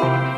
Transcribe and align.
thank 0.00 0.32
you. 0.32 0.37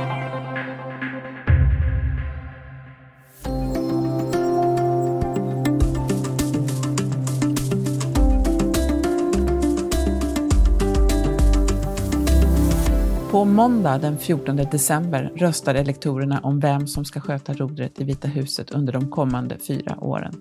På 13.41 13.45
måndag 13.45 13.99
den 13.99 14.19
14 14.19 14.57
december 14.57 15.33
röstar 15.37 15.75
elektorerna 15.75 16.41
om 16.43 16.61
vem 16.61 16.87
som 16.87 17.05
ska 17.05 17.21
sköta 17.21 17.53
rodret 17.53 18.01
i 18.01 18.05
Vita 18.05 18.29
huset 18.29 18.71
under 18.71 18.93
de 18.93 19.11
kommande 19.11 19.57
fyra 19.59 19.97
åren. 20.01 20.35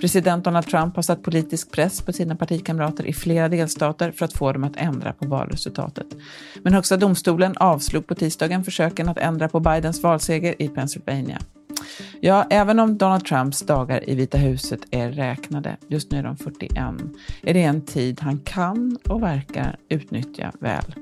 President 0.00 0.44
Donald 0.44 0.66
Trump 0.66 0.96
har 0.96 1.02
satt 1.02 1.22
politisk 1.22 1.70
press 1.70 2.00
på 2.00 2.12
sina 2.12 2.36
partikamrater 2.36 3.06
i 3.06 3.12
flera 3.12 3.48
delstater 3.48 4.10
för 4.10 4.24
att 4.24 4.32
få 4.32 4.52
dem 4.52 4.64
att 4.64 4.76
ändra 4.76 5.12
på 5.12 5.26
valresultatet. 5.26 6.06
Men 6.62 6.72
Högsta 6.72 6.96
domstolen 6.96 7.56
avslog 7.56 8.06
på 8.06 8.14
tisdagen 8.14 8.64
försöken 8.64 9.08
att 9.08 9.18
ändra 9.18 9.48
på 9.48 9.60
Bidens 9.60 10.02
valseger 10.02 10.62
i 10.62 10.68
Pennsylvania. 10.68 11.38
Ja, 12.20 12.46
även 12.50 12.80
om 12.80 12.98
Donald 12.98 13.24
Trumps 13.24 13.60
dagar 13.60 14.10
i 14.10 14.14
Vita 14.14 14.38
huset 14.38 14.80
är 14.90 15.12
räknade, 15.12 15.76
just 15.88 16.10
nu 16.10 16.18
är 16.18 16.22
de 16.22 16.36
41, 16.36 16.72
är 17.42 17.54
det 17.54 17.62
en 17.62 17.80
tid 17.80 18.20
han 18.20 18.38
kan 18.38 18.98
och 19.08 19.22
verkar 19.22 19.76
utnyttja 19.88 20.52
väl. 20.60 20.94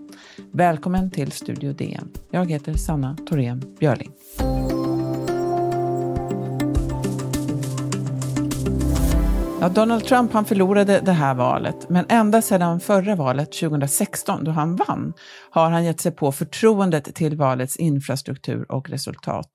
Välkommen 0.53 1.11
till 1.11 1.33
Studio 1.33 1.73
DN. 1.73 2.09
Jag 2.31 2.51
heter 2.51 2.75
Sanna 2.75 3.17
Thorén 3.29 3.77
Björling. 3.79 4.13
Ja, 9.65 9.69
Donald 9.69 10.05
Trump 10.05 10.33
han 10.33 10.45
förlorade 10.45 11.01
det 11.01 11.13
här 11.13 11.35
valet, 11.35 11.89
men 11.89 12.07
ända 12.09 12.43
sedan 12.43 12.81
förra 12.81 13.15
valet 13.15 13.53
2016 13.53 14.45
då 14.45 14.51
han 14.51 14.77
vann 14.77 15.13
har 15.51 15.71
han 15.71 15.85
gett 15.85 16.01
sig 16.01 16.13
på 16.13 16.33
förtroendet 16.33 17.15
till 17.15 17.37
valets 17.37 17.77
infrastruktur 17.77 18.73
och 18.73 18.91
resultat. 18.91 19.49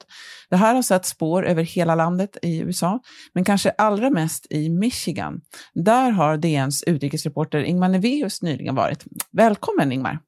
Det 0.50 0.56
här 0.56 0.76
har 0.76 0.82
satt 0.82 1.06
spår 1.06 1.46
över 1.46 1.64
hela 1.64 1.96
landet 1.96 2.38
i 2.42 2.60
USA, 2.60 3.00
men 3.34 3.46
kanske 3.46 3.70
allra 3.70 4.10
mest 4.10 4.48
i 4.50 4.70
Michigan. 4.70 5.42
Där 5.74 6.12
har 6.12 6.38
DNs 6.38 6.84
utrikesreporter 6.84 7.60
Ingmar 7.60 7.90
Neveus 7.90 8.42
nyligen 8.42 8.76
varit. 8.76 9.06
Välkommen 9.32 9.92
Ingmar! 9.92 10.20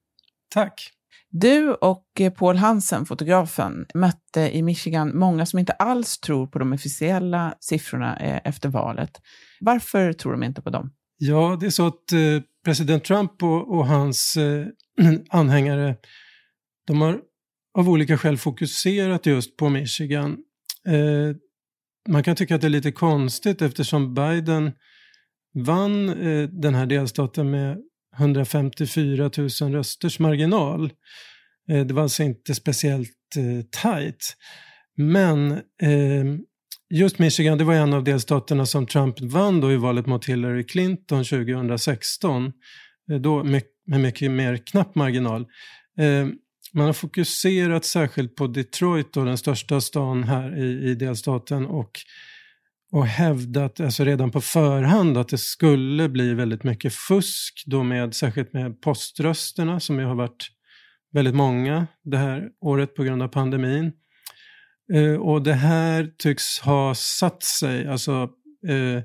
Tack! 0.54 0.92
Du 1.30 1.74
och 1.74 2.06
Paul 2.38 2.56
Hansen, 2.56 3.06
fotografen, 3.06 3.86
mötte 3.94 4.58
i 4.58 4.64
Michigan 4.64 5.18
många 5.18 5.46
som 5.46 5.60
inte 5.60 5.74
alls 5.74 6.20
tror 6.20 6.48
på 6.48 6.60
de 6.60 6.74
officiella 6.74 7.54
siffrorna 7.60 8.18
eh, 8.18 8.40
efter 8.44 8.70
valet. 8.70 9.22
Varför 9.62 10.14
tror 10.14 10.32
de 10.32 10.44
inte 10.44 10.62
på 10.62 10.70
dem? 10.70 10.94
Ja, 11.18 11.58
det 11.60 11.66
är 11.66 11.70
så 11.70 11.88
att 11.88 12.12
eh, 12.12 12.44
president 12.66 13.04
Trump 13.04 13.44
och, 13.44 13.78
och 13.78 13.88
hans 13.88 14.38
eh, 14.38 14.66
anhängare, 15.30 15.96
de 16.88 17.02
har 17.02 17.20
av 17.78 17.90
olika 17.90 18.18
skäl 18.18 18.38
fokuserat 18.38 19.26
just 19.26 19.58
på 19.58 19.70
Michigan. 19.70 20.38
Eh, 20.88 21.36
man 22.10 22.24
kan 22.24 22.36
tycka 22.36 22.56
att 22.56 22.62
det 22.62 22.68
är 22.68 22.70
lite 22.70 22.92
konstigt 22.92 23.62
eftersom 23.62 24.14
Biden 24.14 24.72
vann 25.54 26.10
eh, 26.10 26.50
den 26.50 26.76
här 26.76 26.86
delstaten 26.86 27.52
med 27.52 27.78
154 28.18 29.32
000 29.38 29.50
rösters 29.72 30.20
marginal. 30.20 30.92
Eh, 31.70 31.86
det 31.86 31.94
var 31.94 32.04
alltså 32.04 32.24
inte 32.24 32.56
speciellt 32.56 33.36
eh, 33.38 33.66
tajt. 33.82 34.36
Men 34.98 35.62
ehm, 35.82 36.40
just 36.92 37.20
Michigan, 37.20 37.58
det 37.58 37.64
var 37.64 37.74
en 37.74 37.94
av 37.94 38.04
delstaterna 38.04 38.66
som 38.66 38.86
Trump 38.86 39.22
vann 39.22 39.62
då 39.62 39.72
i 39.72 39.78
valet 39.78 40.06
mot 40.06 40.26
Hillary 40.26 40.64
Clinton 40.64 41.24
2016. 41.24 42.54
Eh, 43.12 43.18
då 43.18 43.44
med 43.44 43.64
mycket 43.86 44.32
mer 44.32 44.58
knapp 44.58 44.96
marginal. 44.96 45.42
Eh, 46.00 46.28
man 46.74 46.86
har 46.86 46.94
fokuserat 46.94 47.86
särskilt 47.86 48.36
på 48.36 48.48
Detroit, 48.48 49.14
då, 49.14 49.24
den 49.24 49.38
största 49.38 49.82
stan 49.82 50.24
här 50.24 50.60
i, 50.60 50.90
i 50.90 50.96
delstaten 50.96 51.66
och 51.66 51.92
och 52.92 53.08
hävdat, 53.08 53.80
alltså 53.80 54.04
redan 54.04 54.32
på 54.32 54.42
förhand, 54.42 55.18
att 55.18 55.30
det 55.30 55.38
skulle 55.38 56.10
bli 56.10 56.34
väldigt 56.34 56.64
mycket 56.64 56.94
fusk, 56.94 57.64
då 57.66 57.84
med, 57.84 58.16
särskilt 58.16 58.54
med 58.54 58.82
poströsterna 58.82 59.80
som 59.80 60.00
ju 60.00 60.06
har 60.06 60.16
varit 60.16 60.48
väldigt 61.12 61.36
många 61.36 61.88
det 62.04 62.18
här 62.18 62.50
året 62.62 62.96
på 62.96 63.04
grund 63.04 63.22
av 63.22 63.28
pandemin. 63.28 63.92
Eh, 64.94 65.14
och 65.14 65.44
det 65.44 65.54
här 65.54 66.12
tycks 66.18 66.60
ha 66.60 66.96
satt 66.96 67.44
sig, 67.44 67.88
alltså 67.88 68.30
eh, 68.68 69.04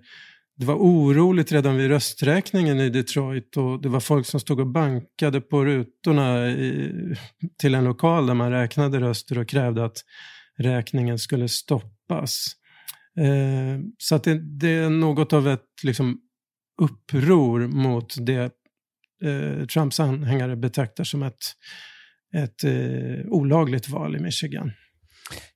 det 0.59 0.67
var 0.67 0.75
oroligt 0.75 1.53
redan 1.53 1.77
vid 1.77 1.89
rösträkningen 1.89 2.81
i 2.81 2.91
Detroit 2.91 3.57
och 3.57 3.83
det 3.83 3.89
var 3.89 4.01
folk 4.01 4.27
som 4.27 4.41
stod 4.41 4.61
och 4.61 4.67
bankade 4.67 5.41
på 5.41 5.65
rutorna 5.65 6.49
i, 6.51 6.93
till 7.59 7.75
en 7.75 7.85
lokal 7.85 8.27
där 8.27 8.35
man 8.35 8.51
räknade 8.51 9.01
röster 9.01 9.39
och 9.39 9.49
krävde 9.49 9.85
att 9.85 9.97
räkningen 10.59 11.19
skulle 11.19 11.49
stoppas. 11.49 12.47
Eh, 13.19 13.81
så 13.99 14.15
att 14.15 14.25
det, 14.25 14.59
det, 14.59 14.69
är 14.69 14.91
något 14.91 15.33
av 15.33 15.49
ett 15.49 15.83
liksom, 15.83 16.21
uppror 16.83 17.67
mot 17.67 18.27
det 18.27 18.53
eh, 19.23 19.67
Trumps 19.67 20.01
anhängare 20.01 20.57
betraktar 20.57 21.05
som 21.05 21.23
ett, 21.23 21.43
ett 22.35 22.65
eh, 22.65 23.27
olagligt 23.27 23.89
val 23.89 24.17
i 24.17 24.19
Michigan. 24.19 24.73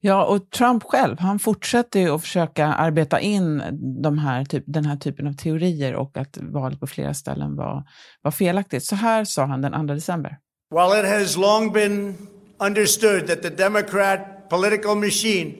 Ja, 0.01 0.25
och 0.25 0.51
Trump 0.51 0.83
själv, 0.83 1.19
han 1.19 1.39
fortsätter 1.39 2.01
ju 2.01 2.11
att 2.11 2.23
försöka 2.23 2.67
arbeta 2.67 3.21
in 3.21 3.63
de 4.03 4.19
här, 4.19 4.45
typ, 4.45 4.65
den 4.67 4.85
här 4.85 4.97
typen 4.97 5.27
av 5.27 5.33
teorier 5.33 5.95
och 5.95 6.17
att 6.17 6.39
valet 6.41 6.81
på 6.81 6.87
flera 6.87 7.15
ställen 7.15 7.57
var, 7.57 7.85
var 8.23 8.31
felaktigt. 8.31 8.85
Så 8.85 8.97
här 8.97 9.25
sa 9.25 9.45
han 9.45 9.63
den 9.63 9.89
2 9.89 9.95
december. 9.95 10.39
While 10.71 11.01
it 11.01 11.21
has 11.21 11.37
long 11.37 11.73
been 11.73 12.17
understood 12.59 13.27
that 13.27 13.43
the 13.43 13.51
Democrat 13.51 14.49
political 14.49 14.95
machine 14.95 15.55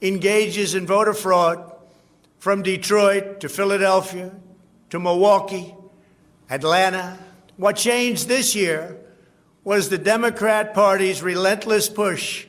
engages 0.00 0.74
in 0.74 0.86
voter 0.86 1.12
fraud 1.12 1.58
from 2.40 2.62
Detroit 2.62 3.40
to 3.40 3.48
Philadelphia 3.48 4.30
to 4.90 4.98
Milwaukee, 4.98 5.74
Atlanta. 6.48 7.12
What 7.56 7.76
changed 7.76 8.28
this 8.28 8.56
year 8.56 8.96
was 9.64 9.88
the 9.88 9.98
Democrat 9.98 10.74
Party's 10.74 11.22
relentless 11.22 11.88
push 11.88 12.46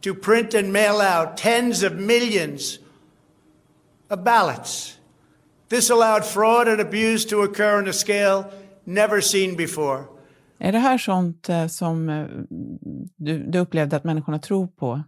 to 0.00 0.14
print 0.14 0.54
and 0.54 0.72
mail 0.72 1.00
out 1.00 1.36
tens 1.36 1.82
of 1.82 1.92
millions 1.92 2.78
of 4.10 4.24
ballots. 4.24 4.98
This 5.68 5.90
allowed 5.90 6.24
fraud 6.24 6.68
and 6.68 6.80
abuse 6.80 7.28
to 7.28 7.42
occur 7.42 7.78
on 7.78 7.88
a 7.88 7.92
scale 7.92 8.44
never 8.84 9.20
seen 9.20 9.56
before. 9.56 10.04
Är 10.60 10.72
det 10.72 10.78
här 10.78 10.98
sånt 10.98 11.48
eh, 11.48 11.66
som 11.66 12.08
eh, 12.08 12.26
du, 13.16 13.50
du 13.50 13.58
upplevde 13.58 13.96
att 13.96 14.04
människorna 14.04 14.38
tror 14.38 14.66
på? 14.66 15.02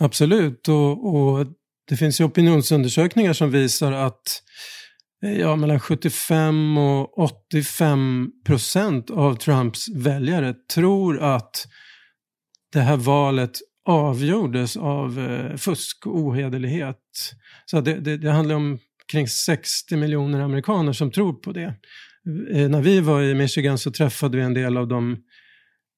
Absolut, 0.00 0.68
och, 0.68 1.14
och 1.14 1.46
det 1.88 1.96
finns 1.96 2.20
ju 2.20 2.24
opinionsundersökningar 2.24 3.32
som 3.32 3.50
visar 3.50 3.92
att 3.92 4.42
ja, 5.20 5.56
mellan 5.56 5.80
75 5.80 6.78
och 6.78 7.18
85 7.18 8.30
procent 8.46 9.10
av 9.10 9.34
Trumps 9.34 9.88
väljare 9.88 10.54
tror 10.74 11.22
att 11.22 11.66
det 12.72 12.80
här 12.80 12.96
valet 12.96 13.60
avgjordes 13.84 14.76
av 14.76 15.18
eh, 15.18 15.56
fusk 15.56 16.06
och 16.06 16.18
ohederlighet. 16.18 16.96
Så 17.66 17.80
det, 17.80 17.94
det, 17.94 18.16
det 18.16 18.30
handlar 18.30 18.54
om 18.54 18.78
kring 19.12 19.28
60 19.28 19.96
miljoner 19.96 20.40
amerikaner 20.40 20.92
som 20.92 21.10
tror 21.10 21.32
på 21.32 21.52
det. 21.52 21.74
Eh, 22.52 22.68
när 22.68 22.80
vi 22.80 23.00
var 23.00 23.22
i 23.22 23.34
Michigan 23.34 23.78
så 23.78 23.90
träffade 23.90 24.36
vi 24.36 24.42
en 24.42 24.54
del 24.54 24.76
av 24.76 24.88
de 24.88 25.16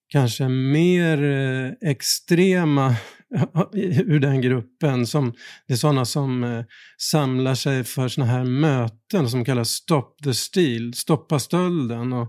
kanske 0.08 0.48
mer 0.48 1.22
eh, 1.22 1.90
extrema 1.90 2.96
ur 3.72 4.20
den 4.20 4.40
gruppen. 4.40 5.06
Som, 5.06 5.32
det 5.66 5.72
är 5.72 5.76
sådana 5.76 6.04
som 6.04 6.44
eh, 6.44 6.64
samlar 6.98 7.54
sig 7.54 7.84
för 7.84 8.08
sådana 8.08 8.32
här 8.32 8.44
möten 8.44 9.30
som 9.30 9.44
kallas 9.44 9.68
Stop 9.68 10.16
the 10.24 10.34
Steal, 10.34 10.94
Stoppa 10.94 11.38
stölden. 11.38 12.12
Och, 12.12 12.28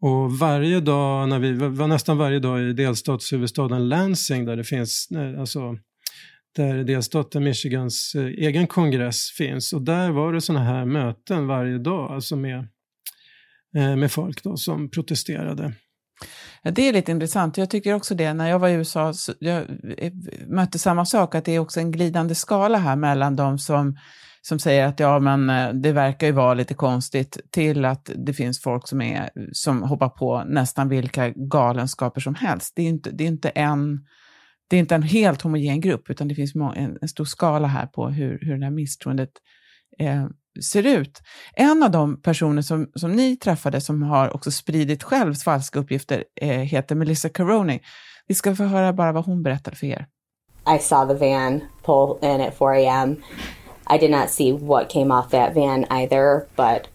och 0.00 0.38
varje 0.38 0.80
dag, 0.80 1.28
när 1.28 1.38
vi 1.38 1.52
var 1.52 1.86
nästan 1.86 2.18
varje 2.18 2.38
dag 2.38 2.62
i 2.62 2.72
delstatshuvudstaden 2.72 3.88
Lansing 3.88 4.44
där 4.44 4.56
det 4.56 4.64
finns, 4.64 5.08
eh, 5.10 5.40
alltså 5.40 5.76
där 6.56 6.84
delstaten 6.84 7.44
Michigans 7.44 8.14
eh, 8.14 8.24
egen 8.24 8.66
kongress 8.66 9.30
finns. 9.30 9.72
Och 9.72 9.82
där 9.82 10.10
var 10.10 10.32
det 10.32 10.40
sådana 10.40 10.64
här 10.64 10.84
möten 10.84 11.46
varje 11.46 11.78
dag, 11.78 12.12
alltså 12.12 12.36
med, 12.36 12.58
eh, 13.76 13.96
med 13.96 14.12
folk 14.12 14.42
då 14.42 14.56
som 14.56 14.90
protesterade. 14.90 15.72
Ja, 16.62 16.70
det 16.70 16.88
är 16.88 16.92
lite 16.92 17.12
intressant. 17.12 17.56
Jag 17.56 17.70
tycker 17.70 17.94
också 17.94 18.14
det. 18.14 18.34
När 18.34 18.50
jag 18.50 18.58
var 18.58 18.68
i 18.68 18.72
USA 18.72 19.12
så 19.12 19.32
jag 19.40 19.64
mötte 20.46 20.78
samma 20.78 21.04
sak, 21.04 21.34
att 21.34 21.44
det 21.44 21.52
är 21.52 21.58
också 21.58 21.80
en 21.80 21.90
glidande 21.90 22.34
skala 22.34 22.78
här 22.78 22.96
mellan 22.96 23.36
de 23.36 23.58
som, 23.58 23.96
som 24.42 24.58
säger 24.58 24.86
att 24.86 25.00
ja, 25.00 25.18
men 25.18 25.50
eh, 25.50 25.68
det 25.72 25.92
verkar 25.92 26.26
ju 26.26 26.32
vara 26.32 26.54
lite 26.54 26.74
konstigt, 26.74 27.40
till 27.50 27.84
att 27.84 28.10
det 28.14 28.32
finns 28.32 28.62
folk 28.62 28.88
som, 28.88 29.02
är, 29.02 29.30
som 29.52 29.82
hoppar 29.82 30.08
på 30.08 30.44
nästan 30.44 30.88
vilka 30.88 31.30
galenskaper 31.30 32.20
som 32.20 32.34
helst. 32.34 32.72
Det 32.76 32.82
är 32.82 32.86
inte, 32.86 33.10
det 33.10 33.24
är 33.24 33.28
inte 33.28 33.48
en 33.48 34.06
det 34.70 34.76
är 34.76 34.80
inte 34.80 34.94
en 34.94 35.02
helt 35.02 35.42
homogen 35.42 35.80
grupp, 35.80 36.10
utan 36.10 36.28
det 36.28 36.34
finns 36.34 36.54
en, 36.54 36.98
en 37.02 37.08
stor 37.08 37.24
skala 37.24 37.68
här 37.68 37.86
på 37.86 38.08
hur, 38.08 38.38
hur 38.42 38.58
det 38.58 38.64
här 38.64 38.70
misstroendet 38.70 39.30
eh, 39.98 40.26
ser 40.72 40.86
ut. 40.86 41.22
En 41.54 41.82
av 41.82 41.90
de 41.90 42.22
personer 42.22 42.62
som, 42.62 42.90
som 42.94 43.12
ni 43.12 43.36
träffade 43.36 43.80
som 43.80 44.02
har 44.02 44.34
också 44.34 44.50
spridit 44.50 45.02
själv 45.02 45.34
falska 45.34 45.78
uppgifter 45.78 46.24
eh, 46.40 46.48
heter 46.48 46.94
Melissa 46.94 47.28
Caroni. 47.28 47.80
Vi 48.26 48.34
ska 48.34 48.56
få 48.56 48.64
höra 48.64 48.92
bara 48.92 49.12
vad 49.12 49.24
hon 49.24 49.42
berättade 49.42 49.76
för 49.76 49.86
er. 49.86 50.06
I 50.76 50.78
saw 50.78 51.14
the 51.14 51.26
van 51.26 51.60
pull 51.84 52.30
in 52.30 52.40
at 52.40 52.58
4 52.58 52.68
a.m. 52.68 53.16
I 53.90 53.98
did 53.98 54.10
not 54.10 54.30
see 54.30 54.52
what 54.52 54.88
came 54.88 55.10
off 55.10 55.30
that 55.30 55.52
van 55.52 55.84
either, 55.90 56.46
but 56.54 56.86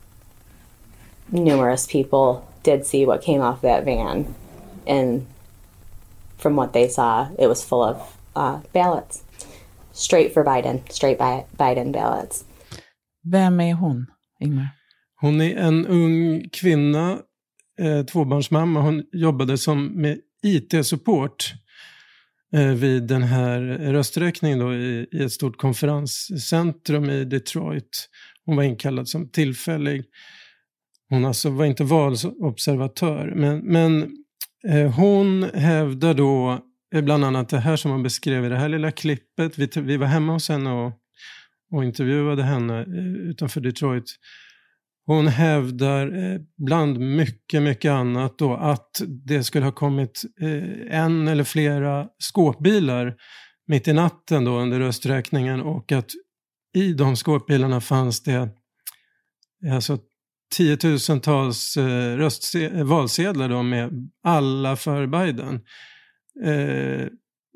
numerous 1.29 1.85
people 1.85 2.47
did 2.63 2.85
see 2.85 3.05
what 3.05 3.21
came 3.21 3.41
off 3.41 3.61
that 3.61 3.83
van. 3.83 4.33
And 4.87 5.27
from 6.37 6.55
what 6.55 6.71
they 6.71 6.87
saw, 6.87 7.27
it 7.37 7.47
was 7.47 7.65
full 7.65 7.83
of 7.83 8.17
uh, 8.35 8.59
ballots. 8.71 9.23
Straight 9.91 10.33
for 10.33 10.45
Biden, 10.45 10.89
straight 10.89 11.17
by 11.17 11.45
Biden 11.57 11.91
ballots. 11.91 12.45
Vem 13.23 13.59
är 13.59 13.73
hon, 13.73 14.07
Ingmar? 14.39 14.67
Hon 15.21 15.41
är 15.41 15.57
en 15.57 15.87
ung 15.87 16.49
kvinna, 16.49 17.19
eh, 17.79 18.05
tvåbarnsmamma. 18.05 18.81
Hon 18.81 19.03
jobbade 19.11 19.57
som 19.57 19.87
med 19.87 20.19
IT-support 20.43 21.53
Eh, 22.53 22.71
vid 22.71 23.03
den 23.03 23.23
här 23.23 23.61
rösträkningen 23.91 24.59
då 24.59 24.73
i, 24.73 25.07
i 25.11 25.23
ett 25.23 25.31
stort 25.31 25.57
konferenscentrum 25.57 27.09
i 27.09 27.25
Detroit. 27.25 28.09
Hon 28.45 28.55
var 28.55 28.63
inkallad 28.63 29.09
som 29.09 29.29
tillfällig. 29.29 30.03
Hon 31.09 31.25
alltså 31.25 31.49
var 31.49 31.65
inte 31.65 31.83
valobservatör, 31.83 33.33
men, 33.35 33.59
men 33.59 34.11
eh, 34.67 34.91
hon 34.91 35.43
hävdar 35.43 36.13
då 36.13 36.59
eh, 36.95 37.01
bland 37.01 37.25
annat 37.25 37.49
det 37.49 37.59
här 37.59 37.75
som 37.75 37.91
hon 37.91 38.03
beskrev 38.03 38.45
i 38.45 38.49
det 38.49 38.57
här 38.57 38.69
lilla 38.69 38.91
klippet. 38.91 39.57
Vi, 39.57 39.69
vi 39.75 39.97
var 39.97 40.07
hemma 40.07 40.33
hos 40.33 40.49
henne 40.49 40.71
och, 40.71 40.93
och 41.71 41.83
intervjuade 41.83 42.43
henne 42.43 42.85
utanför 43.29 43.61
Detroit. 43.61 44.05
Hon 45.05 45.27
hävdar 45.27 46.17
eh, 46.17 46.39
bland 46.57 46.99
mycket, 46.99 47.61
mycket 47.61 47.91
annat 47.91 48.37
då 48.37 48.55
att 48.55 49.01
det 49.07 49.43
skulle 49.43 49.65
ha 49.65 49.71
kommit 49.71 50.21
eh, 50.41 50.99
en 50.99 51.27
eller 51.27 51.43
flera 51.43 52.07
skåpbilar 52.17 53.15
mitt 53.67 53.87
i 53.87 53.93
natten 53.93 54.45
då 54.45 54.59
under 54.59 54.79
rösträkningen 54.79 55.61
och 55.61 55.91
att 55.91 56.11
i 56.75 56.93
de 56.93 57.15
skåpbilarna 57.15 57.81
fanns 57.81 58.23
det 58.23 58.49
eh, 59.65 59.75
alltså 59.75 59.97
tiotusentals 60.55 61.77
eh, 61.77 62.83
valsedlar 62.83 63.49
då 63.49 63.63
med 63.63 64.09
alla 64.23 64.75
för 64.75 65.07
Biden. 65.07 65.61
Eh, 66.43 67.07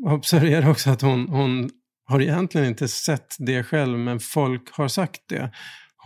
observera 0.06 0.70
också 0.72 0.90
att 0.90 1.02
hon, 1.02 1.30
hon 1.30 1.70
har 2.06 2.22
egentligen 2.22 2.68
inte 2.68 2.88
sett 2.88 3.36
det 3.40 3.64
själv 3.64 3.98
men 4.00 4.20
folk 4.20 4.72
har 4.72 4.88
sagt 4.88 5.22
det. 5.30 5.52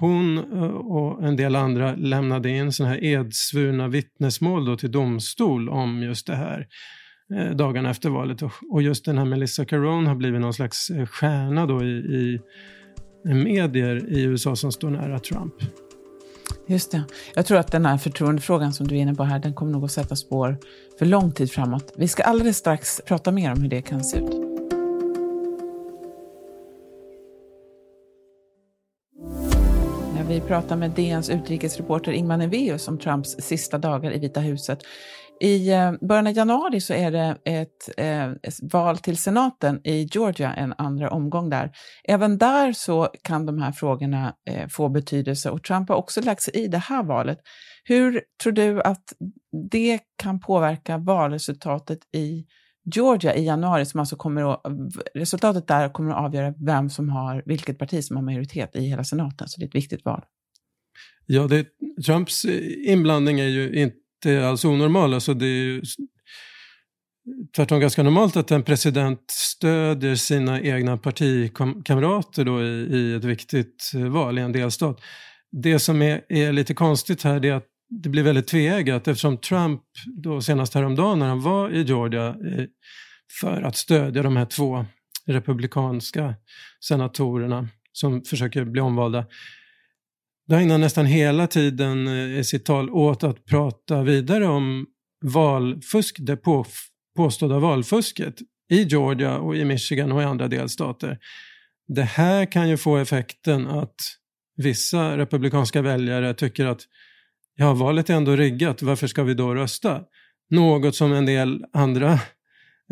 Hon 0.03 0.38
eh, 0.38 0.63
och 0.63 1.23
en 1.23 1.35
del 1.35 1.55
andra 1.55 1.95
lämnade 1.95 2.50
in 2.50 2.71
sådana 2.71 2.94
här 2.94 3.03
edsvurna 3.03 3.88
vittnesmål 3.88 4.65
då 4.65 4.77
till 4.77 4.91
domstol 4.91 5.69
om 5.69 6.03
just 6.03 6.27
det 6.27 6.35
här 6.35 6.67
eh, 7.33 7.55
dagarna 7.55 7.89
efter 7.89 8.09
valet. 8.09 8.41
Och 8.71 8.81
just 8.81 9.05
den 9.05 9.17
här 9.17 9.25
Melissa 9.25 9.65
Caron 9.65 10.07
har 10.07 10.15
blivit 10.15 10.41
någon 10.41 10.53
slags 10.53 10.89
eh, 10.89 11.05
stjärna 11.05 11.65
då 11.65 11.83
i, 11.83 12.39
i 13.25 13.33
medier 13.33 14.09
i 14.09 14.23
USA 14.23 14.55
som 14.55 14.71
står 14.71 14.89
nära 14.89 15.19
Trump. 15.19 15.53
Just 16.67 16.91
det. 16.91 17.03
Jag 17.35 17.45
tror 17.45 17.57
att 17.57 17.71
den 17.71 17.85
här 17.85 17.97
förtroendefrågan 17.97 18.73
som 18.73 18.88
du 18.88 18.95
är 18.95 19.00
inne 19.00 19.15
på 19.15 19.23
här, 19.23 19.39
den 19.39 19.53
kommer 19.53 19.71
nog 19.71 19.83
att 19.83 19.91
sätta 19.91 20.15
spår 20.15 20.57
för 21.00 21.05
lång 21.05 21.31
tid 21.31 21.51
framåt. 21.51 21.94
Vi 21.97 22.07
ska 22.07 22.23
alldeles 22.23 22.57
strax 22.57 23.01
prata 23.05 23.31
mer 23.31 23.51
om 23.51 23.61
hur 23.61 23.69
det 23.69 23.81
kan 23.81 24.03
se 24.03 24.17
ut. 24.17 24.52
Vi 30.33 30.41
pratar 30.41 30.75
med 30.75 30.91
DNs 30.91 31.30
utrikesreporter 31.30 32.12
Ingmar 32.12 32.38
Neveus 32.38 32.88
om 32.88 33.00
Trumps 33.00 33.35
sista 33.39 33.77
dagar 33.77 34.15
i 34.15 34.19
Vita 34.19 34.39
huset. 34.39 34.80
I 35.39 35.71
eh, 35.71 35.91
början 36.01 36.27
av 36.27 36.33
januari 36.33 36.81
så 36.81 36.94
är 36.94 37.12
det 37.12 37.38
ett, 37.45 37.89
eh, 37.97 38.31
ett, 38.31 38.74
val 38.74 38.97
till 38.97 39.18
senaten 39.18 39.81
i 39.83 40.03
Georgia, 40.12 40.53
en 40.53 40.74
andra 40.77 41.09
omgång 41.09 41.50
där. 41.50 41.71
Även 42.03 42.38
där 42.38 42.74
så 42.74 43.09
kan 43.24 43.45
de 43.45 43.62
här 43.62 43.71
frågorna 43.71 44.33
eh, 44.50 44.68
få 44.68 44.89
betydelse 44.89 45.50
och 45.50 45.63
Trump 45.63 45.89
har 45.89 45.95
också 45.95 46.21
lagt 46.21 46.41
sig 46.41 46.53
i 46.53 46.68
det 46.68 46.77
här 46.77 47.03
valet. 47.03 47.38
Hur 47.83 48.21
tror 48.44 48.53
du 48.53 48.81
att 48.81 49.13
det 49.71 50.00
kan 50.18 50.39
påverka 50.39 50.97
valresultatet 50.97 52.00
i 52.15 52.45
Georgia 52.85 53.35
i 53.35 53.45
januari, 53.45 53.85
som 53.85 54.00
alltså 54.00 54.15
kommer 54.15 54.53
att, 54.53 54.62
resultatet 55.13 55.68
där 55.68 55.89
kommer 55.89 56.12
att 56.12 56.25
avgöra 56.25 56.53
vem 56.65 56.89
som 56.89 57.09
har, 57.09 57.44
vilket 57.45 57.80
parti 57.80 58.03
som 58.03 58.15
har 58.15 58.24
majoritet 58.24 58.75
i 58.75 58.81
hela 58.81 59.03
senaten, 59.03 59.47
så 59.47 59.59
det 59.59 59.65
är 59.65 59.68
ett 59.68 59.75
viktigt 59.75 60.06
val. 60.06 60.21
Ja, 61.25 61.47
det, 61.47 61.68
Trumps 62.06 62.45
inblandning 62.85 63.39
är 63.39 63.47
ju 63.47 63.74
inte 63.74 64.47
alls 64.47 64.65
onormal. 64.65 65.13
Alltså 65.13 65.33
det 65.33 65.45
är 65.45 65.63
ju 65.63 65.81
tvärtom 67.56 67.80
ganska 67.80 68.03
normalt 68.03 68.35
att 68.38 68.51
en 68.51 68.63
president 68.63 69.24
stödjer 69.31 70.15
sina 70.15 70.62
egna 70.62 70.97
partikamrater 70.97 72.45
då 72.45 72.63
i, 72.63 72.97
i 72.97 73.15
ett 73.15 73.24
viktigt 73.24 73.91
val 74.09 74.38
i 74.38 74.41
en 74.41 74.51
delstat. 74.51 75.01
Det 75.51 75.79
som 75.79 76.01
är, 76.01 76.21
är 76.29 76.51
lite 76.51 76.74
konstigt 76.74 77.24
här 77.24 77.45
är 77.45 77.53
att 77.53 77.68
det 78.01 78.10
blir 78.10 78.24
väldigt 78.24 78.48
tveeggat 78.48 79.07
eftersom 79.07 79.38
Trump 79.38 79.81
då 80.24 80.42
senast 80.42 80.74
häromdagen 80.74 81.19
när 81.19 81.28
han 81.28 81.42
var 81.42 81.69
i 81.69 81.84
Georgia 81.84 82.28
eh, 82.28 82.66
för 83.42 83.62
att 83.62 83.75
stödja 83.75 84.24
de 84.24 84.38
här 84.38 84.45
två 84.45 84.86
republikanska 85.25 86.36
senatorerna 86.88 87.69
som 87.92 88.22
försöker 88.22 88.66
bli 88.66 88.81
omvalda. 88.81 89.25
Då 90.48 90.56
ägnar 90.56 90.78
nästan 90.78 91.06
hela 91.06 91.48
tiden 91.48 92.07
eh, 92.07 92.40
i 92.40 92.44
sitt 92.44 92.66
tal 92.66 92.90
åt 92.90 93.24
att 93.24 93.45
prata 93.45 94.04
vidare 94.04 94.48
om 94.48 94.86
valfusk, 95.25 96.18
det 96.19 96.38
på, 96.38 96.66
påstådda 97.16 97.60
valfusket 97.60 98.36
i 98.72 98.84
Georgia 98.84 99.38
och 99.38 99.56
i 99.56 99.66
Michigan 99.66 100.12
och 100.12 100.22
i 100.22 100.25
andra 100.25 100.48
delstater. 100.48 101.19
Det 101.88 102.04
här 102.04 102.46
kan 102.46 102.69
ju 102.69 102.78
få 102.78 102.98
effekten 102.98 103.68
att 103.68 103.96
vissa 104.56 105.18
republikanska 105.18 105.81
väljare 105.81 106.34
tycker 106.34 106.66
att 106.66 106.81
ja, 107.55 107.73
valet 107.73 108.09
är 108.09 108.13
ändå 108.13 108.35
riggat, 108.35 108.81
varför 108.81 109.07
ska 109.07 109.23
vi 109.23 109.33
då 109.33 109.55
rösta? 109.55 110.01
Något 110.50 110.95
som 110.95 111.13
en 111.13 111.25
del 111.25 111.65
andra 111.73 112.11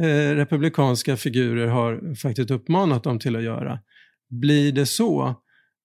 eh, 0.02 0.36
republikanska 0.36 1.18
figurer 1.18 1.68
har 1.68 2.16
faktiskt 2.16 2.52
uppmanat 2.52 3.04
dem 3.04 3.20
till 3.20 3.36
att 3.36 3.44
göra. 3.44 3.80
Blir 4.30 4.72
det 4.72 4.86
så, 4.86 5.36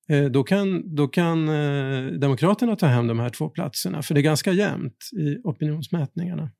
eh, 0.08 0.24
då 0.24 0.44
kan, 0.44 0.94
då 0.94 1.08
kan 1.08 1.48
eh, 1.48 2.06
Demokraterna 2.06 2.76
ta 2.76 2.86
hem 2.86 3.06
de 3.06 3.18
här 3.18 3.30
två 3.30 3.48
platserna, 3.48 4.02
för 4.02 4.14
det 4.14 4.20
är 4.20 4.22
ganska 4.22 4.52
jämnt 4.52 5.10
i 5.12 5.38
opinionsmätningarna. 5.44 6.50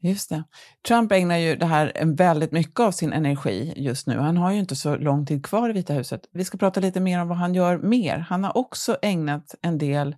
Just 0.00 0.30
det. 0.30 0.44
Trump 0.88 1.12
ägnar 1.12 1.36
ju 1.36 1.56
det 1.56 1.66
här 1.66 1.92
väldigt 2.16 2.52
mycket 2.52 2.80
av 2.80 2.90
sin 2.90 3.12
energi 3.12 3.74
just 3.76 4.06
nu. 4.06 4.18
Han 4.18 4.36
har 4.36 4.52
ju 4.52 4.58
inte 4.58 4.76
så 4.76 4.96
lång 4.96 5.26
tid 5.26 5.46
kvar 5.46 5.70
i 5.70 5.72
Vita 5.72 5.92
huset. 5.92 6.20
Vi 6.32 6.44
ska 6.44 6.58
prata 6.58 6.80
lite 6.80 7.00
mer 7.00 7.22
om 7.22 7.28
vad 7.28 7.38
han 7.38 7.54
gör 7.54 7.78
mer. 7.78 8.18
Han 8.18 8.44
har 8.44 8.56
också 8.56 8.96
ägnat 9.02 9.54
en 9.62 9.78
del 9.78 10.16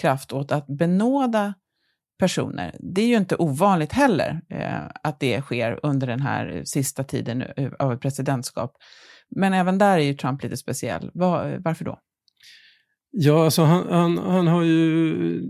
kraft 0.00 0.32
åt 0.32 0.52
att 0.52 0.66
benåda 0.66 1.54
personer. 2.18 2.76
Det 2.94 3.02
är 3.02 3.06
ju 3.06 3.16
inte 3.16 3.36
ovanligt 3.36 3.92
heller 3.92 4.40
eh, 4.50 4.82
att 5.02 5.20
det 5.20 5.40
sker 5.40 5.80
under 5.82 6.06
den 6.06 6.20
här 6.20 6.62
sista 6.64 7.04
tiden 7.04 7.42
eh, 7.42 7.72
av 7.78 7.92
ett 7.92 8.00
presidentskap. 8.00 8.72
Men 9.36 9.52
även 9.52 9.78
där 9.78 9.98
är 9.98 10.02
ju 10.02 10.14
Trump 10.14 10.42
lite 10.42 10.56
speciell. 10.56 11.10
Var, 11.14 11.60
varför 11.64 11.84
då? 11.84 11.98
Ja, 13.10 13.44
alltså 13.44 13.62
han, 13.62 13.88
han, 13.90 14.18
han, 14.18 14.46
har 14.46 14.62
ju... 14.62 15.40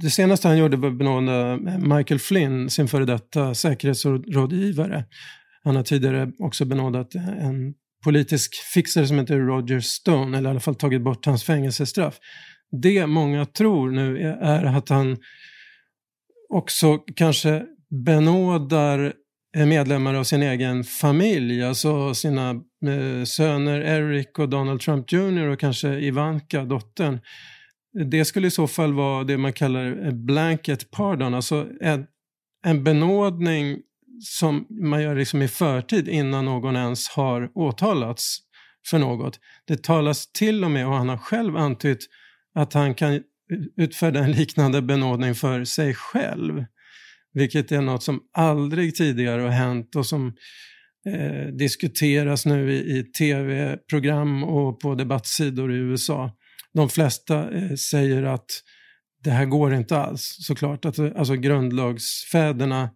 Det 0.00 0.10
senaste 0.10 0.48
han 0.48 0.58
gjorde 0.58 0.76
var 0.76 0.88
att 0.88 0.98
benåda 0.98 1.56
Michael 1.96 2.20
Flynn, 2.20 2.70
sin 2.70 2.88
före 2.88 3.04
detta 3.04 3.54
säkerhetsrådgivare. 3.54 5.04
Han 5.64 5.76
har 5.76 5.82
tidigare 5.82 6.32
också 6.38 6.64
benådat 6.64 7.14
en 7.14 7.74
politisk 8.04 8.54
fixare 8.74 9.06
som 9.06 9.18
heter 9.18 9.38
Roger 9.38 9.80
Stone, 9.80 10.38
eller 10.38 10.48
i 10.48 10.50
alla 10.50 10.60
fall 10.60 10.74
tagit 10.74 11.02
bort 11.02 11.26
hans 11.26 11.44
fängelsestraff 11.44 12.18
det 12.72 13.06
många 13.06 13.46
tror 13.46 13.90
nu 13.90 14.36
är 14.40 14.64
att 14.64 14.88
han 14.88 15.16
också 16.48 16.98
kanske 16.98 17.62
benådar 18.04 19.12
eh, 19.56 19.66
medlemmar 19.66 20.14
av 20.14 20.24
sin 20.24 20.42
egen 20.42 20.84
familj, 20.84 21.62
alltså 21.62 22.14
sina 22.14 22.50
eh, 22.86 23.24
söner 23.24 23.80
Eric 23.80 24.38
och 24.38 24.48
Donald 24.48 24.80
Trump 24.80 25.12
Jr 25.12 25.48
och 25.48 25.60
kanske 25.60 25.88
Ivanka, 25.88 26.64
dottern. 26.64 27.20
Det 28.10 28.24
skulle 28.24 28.46
i 28.46 28.50
så 28.50 28.66
fall 28.66 28.92
vara 28.92 29.24
det 29.24 29.38
man 29.38 29.52
kallar 29.52 30.06
eh, 30.06 30.12
blanket 30.12 30.90
pardon, 30.90 31.34
alltså 31.34 31.68
en, 31.80 32.06
en 32.64 32.84
benådning 32.84 33.78
som 34.20 34.66
man 34.70 35.02
gör 35.02 35.16
liksom 35.16 35.42
i 35.42 35.48
förtid 35.48 36.08
innan 36.08 36.44
någon 36.44 36.76
ens 36.76 37.08
har 37.08 37.50
åtalats 37.54 38.38
för 38.90 38.98
något. 38.98 39.40
Det 39.66 39.82
talas 39.82 40.32
till 40.32 40.64
och 40.64 40.70
med, 40.70 40.86
och 40.86 40.94
han 40.94 41.08
har 41.08 41.16
själv 41.16 41.56
antytt, 41.56 42.06
att 42.54 42.72
han 42.72 42.94
kan 42.94 43.22
utfärda 43.76 44.20
en 44.20 44.32
liknande 44.32 44.82
benådning 44.82 45.34
för 45.34 45.64
sig 45.64 45.94
själv. 45.94 46.64
Vilket 47.32 47.72
är 47.72 47.80
något 47.80 48.02
som 48.02 48.20
aldrig 48.32 48.94
tidigare 48.94 49.42
har 49.42 49.48
hänt 49.48 49.96
och 49.96 50.06
som 50.06 50.34
eh, 51.06 51.46
diskuteras 51.46 52.46
nu 52.46 52.72
i, 52.72 52.98
i 52.98 53.02
tv-program 53.02 54.44
och 54.44 54.80
på 54.80 54.94
debattsidor 54.94 55.72
i 55.72 55.76
USA. 55.76 56.36
de 56.74 56.88
flesta 56.88 57.50
eh, 57.50 57.74
säger 57.74 58.22
att 58.22 58.46
det 59.24 59.30
här 59.30 59.44
går 59.44 59.74
inte 59.74 59.98
alls. 59.98 60.36
Såklart 60.40 60.84
att 60.84 60.98
alltså, 60.98 61.34
grundlagsfäderna 61.34 62.90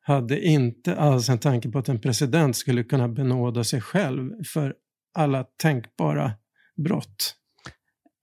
hade 0.00 0.40
inte 0.40 0.96
alls 0.96 1.28
en 1.28 1.38
tanke 1.38 1.68
på 1.68 1.78
att 1.78 1.88
en 1.88 2.00
president 2.00 2.56
skulle 2.56 2.84
kunna 2.84 3.08
benåda 3.08 3.64
sig 3.64 3.80
själv 3.80 4.30
för 4.54 4.74
alla 5.14 5.44
tänkbara 5.44 6.32
brott. 6.76 7.39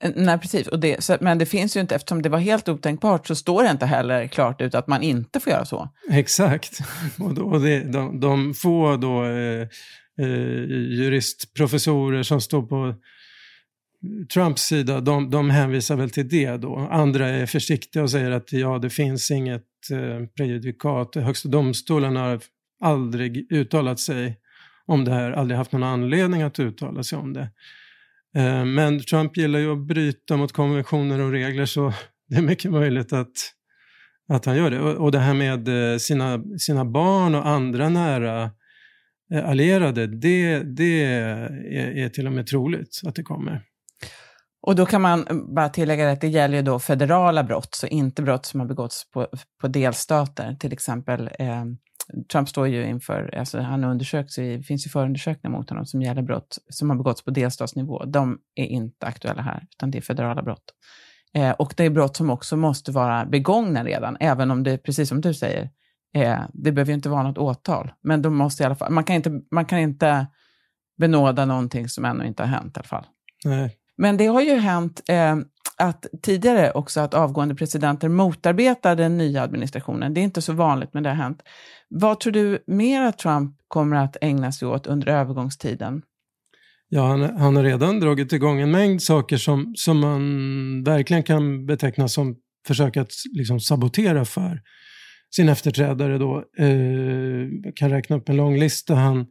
Eh, 0.03 0.11
nej, 0.15 0.37
precis. 0.37 0.67
Och 0.67 0.79
det, 0.79 1.03
så, 1.03 1.17
men 1.21 1.37
det 1.37 1.45
finns 1.45 1.77
ju 1.77 1.81
inte, 1.81 1.95
eftersom 1.95 2.21
det 2.21 2.29
var 2.29 2.39
helt 2.39 2.69
otänkbart, 2.69 3.27
så 3.27 3.35
står 3.35 3.63
det 3.63 3.71
inte 3.71 3.85
heller 3.85 4.27
klart 4.27 4.61
ut 4.61 4.75
att 4.75 4.87
man 4.87 5.01
inte 5.01 5.39
får 5.39 5.51
göra 5.53 5.65
så. 5.65 5.89
Exakt. 6.11 6.79
Och, 7.19 7.33
då, 7.33 7.41
och 7.41 7.61
det, 7.61 7.79
de, 7.79 8.19
de 8.19 8.53
få 8.53 8.97
då, 8.97 9.25
eh, 9.25 9.67
eh, 10.19 10.27
juristprofessorer 10.69 12.23
som 12.23 12.41
står 12.41 12.61
på 12.61 12.95
Trumps 14.33 14.61
sida, 14.61 15.01
de, 15.01 15.29
de 15.29 15.49
hänvisar 15.49 15.95
väl 15.95 16.09
till 16.09 16.29
det 16.29 16.57
då. 16.57 16.75
Andra 16.91 17.27
är 17.27 17.45
försiktiga 17.45 18.03
och 18.03 18.11
säger 18.11 18.31
att 18.31 18.53
ja, 18.53 18.77
det 18.77 18.89
finns 18.89 19.31
inget 19.31 19.63
eh, 19.91 20.27
prejudikat. 20.37 21.15
Högsta 21.15 21.49
domstolen 21.49 22.15
har 22.15 22.39
aldrig 22.79 23.51
uttalat 23.51 23.99
sig 23.99 24.37
om 24.85 25.05
det 25.05 25.11
här, 25.11 25.31
aldrig 25.31 25.57
haft 25.57 25.71
någon 25.71 25.83
anledning 25.83 26.41
att 26.41 26.59
uttala 26.59 27.03
sig 27.03 27.17
om 27.17 27.33
det. 27.33 27.49
Eh, 28.35 28.65
men 28.65 28.99
Trump 28.99 29.37
gillar 29.37 29.59
ju 29.59 29.71
att 29.71 29.87
bryta 29.87 30.37
mot 30.37 30.51
konventioner 30.51 31.19
och 31.19 31.31
regler 31.31 31.65
så 31.65 31.93
det 32.27 32.35
är 32.35 32.41
mycket 32.41 32.71
möjligt 32.71 33.13
att, 33.13 33.31
att 34.29 34.45
han 34.45 34.57
gör 34.57 34.71
det. 34.71 34.79
Och, 34.79 35.11
det 35.11 35.19
här 35.19 35.33
med 35.33 35.91
eh, 35.93 35.97
sina, 35.97 36.43
sina 36.59 36.85
barn 36.85 37.35
och 37.35 37.47
andra 37.47 37.89
nära 37.89 38.51
eh, 39.33 39.49
allierade, 39.49 40.07
det, 40.07 40.59
det 40.59 41.03
är, 41.03 41.97
är 41.97 42.09
till 42.09 42.27
och 42.27 42.33
med 42.33 42.47
troligt 42.47 43.01
att 43.05 43.15
det 43.15 43.23
kommer. 43.23 43.63
Och 44.61 44.75
då 44.75 44.85
kan 44.85 45.01
man 45.01 45.25
bara 45.55 45.69
tillägga 45.69 46.11
att 46.11 46.21
det 46.21 46.27
gäller 46.27 46.57
ju 46.57 46.63
då 46.63 46.79
federala 46.79 47.43
brott, 47.43 47.75
så 47.75 47.87
inte 47.87 48.21
brott 48.21 48.45
som 48.45 48.59
har 48.59 48.67
begåtts 48.67 49.11
på, 49.11 49.27
på 49.61 49.67
delstater. 49.67 50.55
Till 50.59 50.73
exempel, 50.73 51.29
eh, 51.39 51.65
Trump 52.31 52.49
står 52.49 52.67
ju 52.67 52.87
inför, 52.87 53.35
alltså 53.37 53.59
han 53.59 53.83
undersöks, 53.83 54.35
det 54.35 54.63
finns 54.63 54.85
ju 54.85 54.89
förundersökningar 54.89 55.57
mot 55.57 55.69
honom 55.69 55.85
som 55.85 56.01
gäller 56.01 56.21
brott 56.21 56.57
som 56.69 56.89
har 56.89 56.97
begåtts 56.97 57.21
på 57.21 57.31
delstatsnivå. 57.31 58.05
De 58.05 58.39
är 58.55 58.65
inte 58.65 59.05
aktuella 59.05 59.41
här, 59.41 59.67
utan 59.71 59.91
det 59.91 59.97
är 59.97 60.01
federala 60.01 60.41
brott. 60.41 60.73
Eh, 61.33 61.51
och 61.51 61.73
det 61.77 61.83
är 61.83 61.89
brott 61.89 62.17
som 62.17 62.29
också 62.29 62.57
måste 62.57 62.91
vara 62.91 63.25
begångna 63.25 63.83
redan, 63.83 64.17
även 64.19 64.51
om 64.51 64.63
det, 64.63 64.77
precis 64.77 65.09
som 65.09 65.21
du 65.21 65.33
säger, 65.33 65.69
eh, 66.15 66.39
det 66.53 66.71
behöver 66.71 66.91
ju 66.91 66.95
inte 66.95 67.09
vara 67.09 67.23
något 67.23 67.37
åtal. 67.37 67.91
Men 68.01 68.21
de 68.21 68.35
måste 68.35 68.63
i 68.63 68.65
alla 68.65 68.75
fall, 68.75 68.91
man 68.91 69.03
kan 69.03 69.15
inte, 69.15 69.31
man 69.51 69.65
kan 69.65 69.79
inte 69.79 70.27
benåda 70.97 71.45
någonting 71.45 71.89
som 71.89 72.05
ännu 72.05 72.27
inte 72.27 72.43
har 72.43 72.47
hänt 72.47 72.77
i 72.77 72.79
alla 72.79 72.87
fall. 72.87 73.05
Nej. 73.45 73.77
Men 73.97 74.17
det 74.17 74.27
har 74.27 74.41
ju 74.41 74.55
hänt 74.55 75.01
eh, 75.09 75.35
att 75.77 76.05
tidigare 76.21 76.71
också 76.71 76.99
att 76.99 77.13
avgående 77.13 77.55
presidenter 77.55 78.09
motarbetar 78.09 78.95
den 78.95 79.17
nya 79.17 79.41
administrationen. 79.41 80.13
Det 80.13 80.21
är 80.21 80.23
inte 80.23 80.41
så 80.41 80.53
vanligt, 80.53 80.93
men 80.93 81.03
det 81.03 81.09
har 81.09 81.15
hänt. 81.15 81.41
Vad 81.89 82.19
tror 82.19 82.33
du 82.33 82.63
mer 82.67 83.01
att 83.01 83.17
Trump 83.17 83.55
kommer 83.67 83.95
att 83.95 84.17
ägna 84.21 84.51
sig 84.51 84.67
åt 84.67 84.87
under 84.87 85.07
övergångstiden? 85.07 86.01
Ja, 86.89 87.07
han, 87.07 87.37
han 87.37 87.55
har 87.55 87.63
redan 87.63 87.99
dragit 87.99 88.33
igång 88.33 88.59
en 88.59 88.71
mängd 88.71 89.01
saker 89.01 89.37
som, 89.37 89.73
som 89.75 89.99
man 89.99 90.83
verkligen 90.83 91.23
kan 91.23 91.65
beteckna 91.65 92.07
som 92.07 92.35
försök 92.67 92.97
att 92.97 93.11
liksom 93.33 93.59
sabotera 93.59 94.25
för 94.25 94.61
sin 95.35 95.49
efterträdare. 95.49 96.17
Då. 96.17 96.43
Eh, 96.57 96.67
jag 97.63 97.75
kan 97.75 97.89
räkna 97.89 98.15
upp 98.15 98.29
en 98.29 98.37
lång 98.37 98.59
lista. 98.59 98.95
Han 98.95 99.25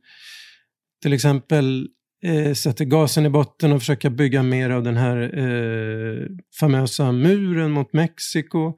till 1.03 1.13
exempel 1.13 1.89
eh, 2.27 2.53
sätter 2.53 2.85
gasen 2.85 3.27
i 3.27 3.31
botten 3.31 3.73
och 3.73 3.81
försöker 3.81 4.11
bygga 4.11 4.43
mer 4.43 4.71
av 4.71 4.83
den 4.83 4.97
här 4.97 5.39
eh, 5.39 6.27
famösa 6.61 7.13
muren 7.13 7.71
mot 7.71 7.93
Mexiko. 7.93 8.75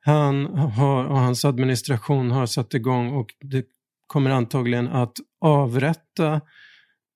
Han 0.00 0.46
har, 0.46 1.04
och 1.04 1.18
hans 1.18 1.44
administration 1.44 2.30
har 2.30 2.46
satt 2.46 2.74
igång 2.74 3.10
och 3.10 3.26
det 3.40 3.64
kommer 4.06 4.30
antagligen 4.30 4.88
att 4.88 5.16
avrätta 5.40 6.40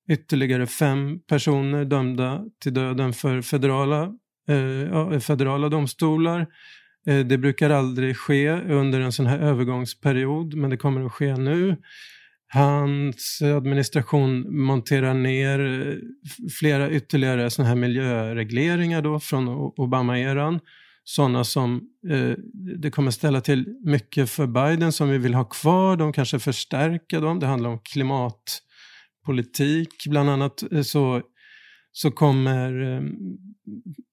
ytterligare 0.09 0.67
fem 0.67 1.19
personer 1.29 1.85
dömda 1.85 2.45
till 2.62 2.75
döden 2.75 3.12
för 3.12 3.43
federala, 3.43 4.03
eh, 4.49 5.19
federala 5.19 5.69
domstolar. 5.69 6.47
Eh, 7.07 7.19
det 7.19 7.38
brukar 7.38 7.71
aldrig 7.71 8.17
ske 8.17 8.50
under 8.50 9.00
en 9.00 9.12
sån 9.12 9.26
här 9.26 9.38
övergångsperiod, 9.38 10.55
men 10.55 10.71
det 10.71 10.76
kommer 10.76 11.07
att 11.07 11.12
ske 11.12 11.37
nu. 11.37 11.76
Hans 12.49 13.43
administration 13.43 14.65
monterar 14.65 15.15
ner 15.15 15.61
eh, 15.61 15.95
flera 16.61 16.91
ytterligare 16.91 17.51
såna 17.51 17.69
här 17.69 17.75
miljöregleringar 17.75 19.03
då 19.03 19.21
från 19.21 19.49
Obama-eran. 19.77 20.61
Sådana 21.05 21.45
som 21.45 21.83
eh, 22.11 22.33
det 22.83 22.91
kommer 22.91 23.11
ställa 23.11 23.41
till 23.41 23.77
mycket 23.85 24.31
för 24.31 24.47
Biden 24.47 24.93
som 24.93 25.09
vi 25.09 25.19
vill 25.19 25.35
ha 25.35 25.45
kvar, 25.45 25.97
de 25.97 26.13
kanske 26.13 26.39
förstärka 26.39 27.21
dem. 27.21 27.41
Det 27.41 27.47
handlar 27.47 27.71
om 27.71 27.79
klimatpolitik. 27.79 30.05
Bland 30.07 30.31
annat 30.31 30.73
eh, 30.73 30.83
så, 30.83 31.23
så 31.93 32.11
kommer 32.11 32.95
eh, 32.95 33.01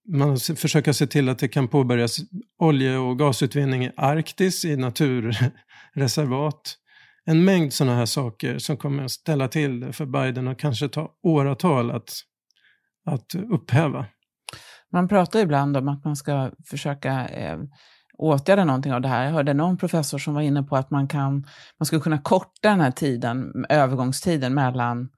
man 0.08 0.38
försöka 0.38 0.94
se 0.94 1.08
till 1.08 1.30
att 1.30 1.40
det 1.40 1.48
kan 1.48 1.68
påbörjas 1.68 2.20
olje 2.60 2.98
och 2.98 3.20
gasutvinning 3.20 3.86
i 3.86 3.92
Arktis, 3.98 4.66
i 4.66 4.78
naturreservat 4.78 6.78
en 7.26 7.46
mängd 7.46 7.74
sådana 7.74 7.96
här 7.96 8.06
saker 8.06 8.58
som 8.58 8.78
kommer 8.78 9.04
att 9.04 9.12
ställa 9.12 9.48
till 9.48 9.80
det 9.80 9.94
för 9.94 10.06
Biden 10.06 10.48
och 10.48 10.60
kanske 10.60 10.90
ta 10.90 11.12
åratal 11.24 11.92
att, 11.92 12.12
att 13.06 13.36
upphäva. 13.36 14.06
Man 14.92 15.08
pratar 15.08 15.40
ibland 15.40 15.78
om 15.78 15.88
att 15.88 16.06
man 16.06 16.16
ska 16.16 16.52
försöka 16.66 17.28
eh, 17.28 17.60
åtgärda 18.18 18.66
någonting 18.66 18.94
av 18.94 19.02
det 19.02 19.08
här. 19.08 19.26
Jag 19.26 19.32
hörde 19.32 19.54
någon 19.54 19.78
professor 19.78 20.18
som 20.18 20.34
var 20.34 20.42
inne 20.42 20.64
på 20.64 20.76
att 20.76 20.92
man, 20.92 21.08
kan, 21.08 21.48
man 21.80 21.86
skulle 21.86 22.02
kunna 22.02 22.18
korta 22.18 22.70
den 22.70 22.82
här 22.82 22.92
tiden, 22.92 23.66
övergångstiden 23.70 24.54
mellan 24.54 25.10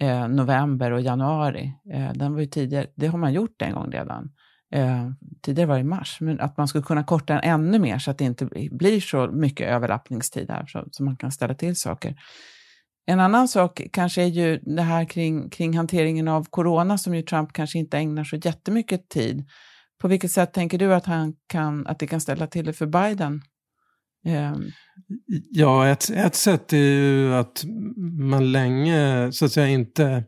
eh, 0.00 0.28
november 0.28 0.90
och 0.90 1.00
januari. 1.00 1.72
Eh, 1.92 2.12
den 2.12 2.32
var 2.32 2.40
ju 2.40 2.46
tidigare, 2.46 2.86
det 2.96 3.06
har 3.06 3.18
man 3.18 3.32
gjort 3.32 3.62
en 3.62 3.74
gång 3.74 3.90
redan. 3.90 4.30
Eh, 4.72 5.10
tidigare 5.42 5.68
var 5.68 5.74
det 5.74 5.80
i 5.80 5.84
mars, 5.84 6.18
men 6.20 6.40
att 6.40 6.56
man 6.56 6.68
skulle 6.68 6.84
kunna 6.84 7.04
korta 7.04 7.34
den 7.34 7.42
ännu 7.42 7.78
mer 7.78 7.98
så 7.98 8.10
att 8.10 8.18
det 8.18 8.24
inte 8.24 8.46
blir 8.70 9.00
så 9.00 9.26
mycket 9.26 9.68
överlappningstid 9.68 10.50
här, 10.50 10.66
så, 10.66 10.88
så 10.90 11.02
man 11.02 11.16
kan 11.16 11.32
ställa 11.32 11.54
till 11.54 11.76
saker. 11.76 12.16
En 13.06 13.20
annan 13.20 13.48
sak 13.48 13.82
kanske 13.92 14.22
är 14.22 14.26
ju 14.26 14.58
det 14.58 14.82
här 14.82 15.04
kring, 15.04 15.50
kring 15.50 15.76
hanteringen 15.76 16.28
av 16.28 16.44
corona 16.50 16.98
som 16.98 17.14
ju 17.14 17.22
Trump 17.22 17.52
kanske 17.52 17.78
inte 17.78 17.98
ägnar 17.98 18.24
så 18.24 18.36
jättemycket 18.36 19.08
tid. 19.08 19.44
På 20.00 20.08
vilket 20.08 20.32
sätt 20.32 20.52
tänker 20.52 20.78
du 20.78 20.94
att, 20.94 21.06
han 21.06 21.34
kan, 21.46 21.86
att 21.86 21.98
det 21.98 22.06
kan 22.06 22.20
ställa 22.20 22.46
till 22.46 22.64
det 22.64 22.72
för 22.72 22.86
Biden? 22.86 23.42
Um. 24.26 24.70
Ja, 25.50 25.88
ett, 25.88 26.10
ett 26.10 26.34
sätt 26.34 26.72
är 26.72 26.76
ju 26.76 27.34
att 27.34 27.64
man 28.30 28.52
länge 28.52 29.32
så 29.32 29.44
att 29.44 29.52
säga 29.52 29.68
inte 29.68 30.24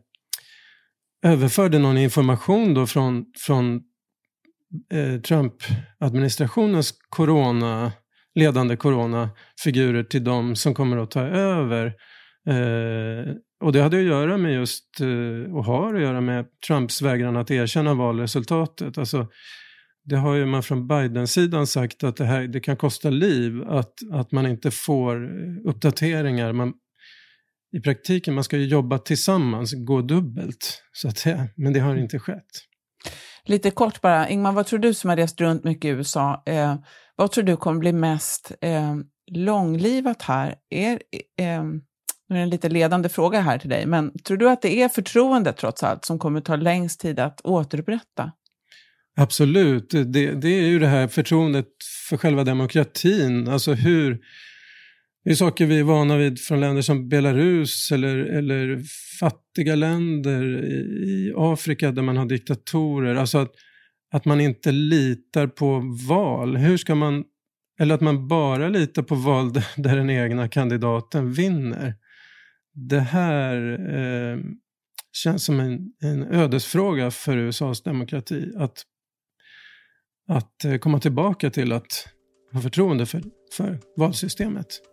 överförde 1.25 1.79
någon 1.79 1.97
information 1.97 2.73
då 2.73 2.87
från, 2.87 3.25
från 3.37 3.81
eh, 4.93 5.21
Trump-administrationens 5.21 6.93
corona, 7.09 7.91
ledande 8.35 8.75
coronafigurer 8.75 10.03
till 10.03 10.23
de 10.23 10.55
som 10.55 10.73
kommer 10.73 10.97
att 10.97 11.11
ta 11.11 11.21
över. 11.21 11.85
Eh, 12.49 13.33
och 13.63 13.73
det 13.73 13.81
hade 13.81 13.97
att 13.97 14.03
göra 14.03 14.37
med 14.37 14.53
just, 14.53 15.01
eh, 15.01 15.55
och 15.55 15.65
har 15.65 15.93
att 15.93 16.01
göra 16.01 16.21
med 16.21 16.45
Trumps 16.67 17.01
vägran 17.01 17.37
att 17.37 17.51
erkänna 17.51 17.93
valresultatet. 17.93 18.97
Alltså, 18.97 19.27
det 20.05 20.15
har 20.15 20.35
ju 20.35 20.45
man 20.45 20.63
från 20.63 20.87
Biden-sidan 20.87 21.67
sagt 21.67 22.03
att 22.03 22.15
det, 22.15 22.25
här, 22.25 22.47
det 22.47 22.59
kan 22.59 22.77
kosta 22.77 23.09
liv 23.09 23.63
att, 23.67 23.93
att 24.11 24.31
man 24.31 24.47
inte 24.47 24.71
får 24.71 25.29
uppdateringar. 25.67 26.53
Man, 26.53 26.73
I 27.77 27.79
praktiken, 27.79 28.33
man 28.33 28.43
ska 28.43 28.57
ju 28.57 28.65
jobba 28.65 28.97
tillsammans, 28.97 29.73
gå 29.73 30.01
dubbelt, 30.01 30.83
så 30.91 31.07
att 31.07 31.17
säga. 31.17 31.47
Men 31.55 31.73
det 31.73 31.79
har 31.79 31.95
inte 31.95 32.19
skett. 32.19 32.51
Lite 33.47 33.71
kort 33.71 34.01
bara, 34.01 34.29
Ingmar, 34.29 34.51
vad 34.51 34.65
tror 34.65 34.79
du 34.79 34.93
som 34.93 35.09
har 35.09 35.17
rest 35.17 35.41
runt 35.41 35.63
mycket 35.63 35.85
i 35.85 35.87
USA, 35.87 36.43
eh, 36.45 36.75
vad 37.15 37.31
tror 37.31 37.43
du 37.43 37.57
kommer 37.57 37.79
bli 37.79 37.93
mest 37.93 38.51
eh, 38.61 38.95
långlivat 39.31 40.21
här? 40.21 40.55
Är, 40.69 40.93
eh, 41.39 41.63
nu 42.29 42.35
är 42.35 42.35
det 42.35 42.39
en 42.39 42.49
lite 42.49 42.69
ledande 42.69 43.09
fråga 43.09 43.41
här 43.41 43.57
till 43.57 43.69
dig, 43.69 43.85
men 43.85 44.19
tror 44.19 44.37
du 44.37 44.49
att 44.49 44.61
det 44.61 44.81
är 44.81 44.89
förtroendet 44.89 45.57
trots 45.57 45.83
allt 45.83 46.05
som 46.05 46.19
kommer 46.19 46.41
ta 46.41 46.55
längst 46.55 46.99
tid 46.99 47.19
att 47.19 47.41
återupprätta? 47.43 48.31
Absolut, 49.15 49.89
det, 49.89 50.33
det 50.33 50.49
är 50.49 50.67
ju 50.67 50.79
det 50.79 50.87
här 50.87 51.07
förtroendet 51.07 51.67
för 52.09 52.17
själva 52.17 52.43
demokratin, 52.43 53.47
alltså 53.47 53.73
hur 53.73 54.19
det 55.23 55.31
är 55.31 55.35
saker 55.35 55.65
vi 55.65 55.79
är 55.79 55.83
vana 55.83 56.17
vid 56.17 56.39
från 56.39 56.59
länder 56.59 56.81
som 56.81 57.09
Belarus 57.09 57.91
eller, 57.91 58.17
eller 58.17 58.81
fattiga 59.19 59.75
länder 59.75 60.65
i 61.03 61.33
Afrika 61.37 61.91
där 61.91 62.01
man 62.01 62.17
har 62.17 62.25
diktatorer. 62.25 63.15
Alltså 63.15 63.37
att, 63.37 63.51
att 64.11 64.25
man 64.25 64.41
inte 64.41 64.71
litar 64.71 65.47
på 65.47 65.95
val. 66.07 66.57
Hur 66.57 66.77
ska 66.77 66.95
man, 66.95 67.23
eller 67.79 67.95
att 67.95 68.01
man 68.01 68.27
bara 68.27 68.69
litar 68.69 69.03
på 69.03 69.15
val 69.15 69.53
där 69.77 69.95
den 69.95 70.09
egna 70.09 70.47
kandidaten 70.47 71.33
vinner. 71.33 71.95
Det 72.73 72.99
här 72.99 73.79
eh, 73.95 74.39
känns 75.13 75.45
som 75.45 75.59
en, 75.59 75.79
en 76.01 76.23
ödesfråga 76.23 77.11
för 77.11 77.37
USAs 77.37 77.83
demokrati. 77.83 78.51
Att 78.57 78.83
att 80.27 80.65
eh, 80.65 80.77
komma 80.77 80.99
tillbaka 80.99 81.49
till 81.49 81.71
att 81.71 82.07
ha 82.53 82.61
förtroende 82.61 83.05
för, 83.05 83.23
för 83.57 83.79
valsystemet. 83.97 84.92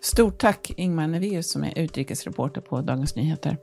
Stort 0.00 0.38
tack 0.38 0.72
Ingmar 0.76 1.06
Nevaeus 1.06 1.50
som 1.50 1.64
är 1.64 1.78
utrikesreporter 1.78 2.60
på 2.60 2.80
Dagens 2.80 3.16
Nyheter. 3.16 3.56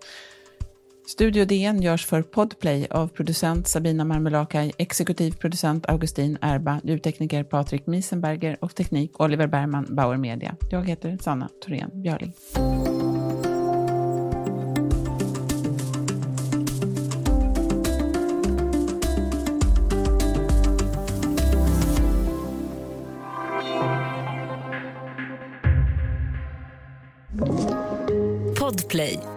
Studio 1.07 1.45
DN 1.45 1.81
görs 1.81 2.05
för 2.05 2.21
Podplay 2.21 2.87
av 2.89 3.07
producent 3.07 3.67
Sabina 3.67 4.05
Marmelakai, 4.05 4.71
exekutiv 4.77 5.31
producent 5.31 5.89
Augustin 5.89 6.37
Erba, 6.41 6.81
ljudtekniker 6.83 7.43
Patrik 7.43 7.87
Miesenberger 7.87 8.57
och 8.61 8.75
teknik 8.75 9.19
Oliver 9.19 9.47
Bergman, 9.47 9.87
Bauer 9.89 10.17
Media. 10.17 10.55
Jag 10.71 10.87
heter 10.87 11.17
Sanna 11.21 11.49
Thorén 11.65 11.89
Björling. 11.93 12.33
Podplay 28.95 29.34